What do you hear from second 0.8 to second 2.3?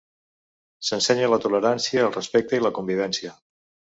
S'ensenya la tolerància, el